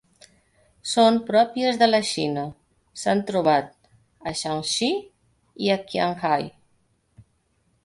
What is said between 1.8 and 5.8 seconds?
de la Xina; s'han trobat a Shaanxi i a